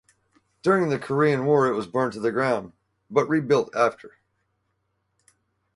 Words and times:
During 0.63 0.89
the 0.89 0.97
Korean 0.97 1.45
War 1.45 1.67
it 1.67 1.75
was 1.75 1.85
burnt 1.85 2.13
to 2.13 2.19
the 2.19 2.31
ground, 2.31 2.73
but 3.11 3.29
rebuilt 3.29 3.69
after. 3.75 4.17